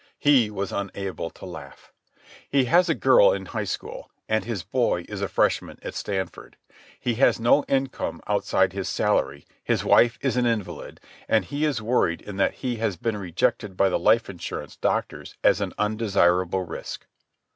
He 0.17 0.49
was 0.49 0.71
unable 0.71 1.29
to 1.29 1.45
laugh. 1.45 1.91
He 2.49 2.65
has 2.65 2.89
a 2.89 2.95
girl 2.95 3.31
in 3.31 3.45
high 3.45 3.65
school, 3.65 4.09
and 4.27 4.43
his 4.43 4.63
boy 4.63 5.05
is 5.07 5.21
a 5.21 5.27
freshman 5.27 5.77
at 5.83 5.93
Stanford. 5.93 6.57
He 6.99 7.13
has 7.17 7.39
no 7.39 7.63
income 7.67 8.19
outside 8.25 8.73
his 8.73 8.89
salary, 8.89 9.45
his 9.63 9.83
wife 9.83 10.17
is 10.21 10.37
an 10.37 10.47
invalid, 10.47 10.99
and 11.29 11.45
he 11.45 11.65
is 11.65 11.83
worried 11.83 12.21
in 12.21 12.37
that 12.37 12.55
he 12.65 12.77
has 12.77 12.97
been 12.97 13.15
rejected 13.17 13.77
by 13.77 13.89
the 13.89 13.99
life 13.99 14.27
insurance 14.27 14.75
doctors 14.75 15.35
as 15.43 15.61
an 15.61 15.71
undesirable 15.77 16.63
risk. 16.63 17.05